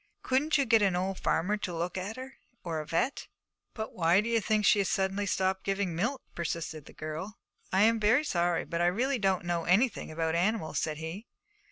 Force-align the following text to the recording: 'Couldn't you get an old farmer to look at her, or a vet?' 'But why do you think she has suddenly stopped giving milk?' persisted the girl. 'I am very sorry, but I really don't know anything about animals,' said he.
'Couldn't 0.23 0.57
you 0.57 0.65
get 0.65 0.81
an 0.81 0.95
old 0.95 1.19
farmer 1.19 1.55
to 1.57 1.75
look 1.75 1.95
at 1.95 2.15
her, 2.15 2.39
or 2.63 2.79
a 2.79 2.87
vet?' 2.87 3.27
'But 3.75 3.93
why 3.93 4.19
do 4.19 4.29
you 4.29 4.41
think 4.41 4.65
she 4.65 4.79
has 4.79 4.89
suddenly 4.89 5.27
stopped 5.27 5.63
giving 5.63 5.95
milk?' 5.95 6.23
persisted 6.33 6.85
the 6.85 6.91
girl. 6.93 7.37
'I 7.71 7.81
am 7.83 7.99
very 7.99 8.23
sorry, 8.23 8.65
but 8.65 8.81
I 8.81 8.87
really 8.87 9.19
don't 9.19 9.45
know 9.45 9.65
anything 9.65 10.09
about 10.09 10.33
animals,' 10.33 10.79
said 10.79 10.97
he. 10.97 11.27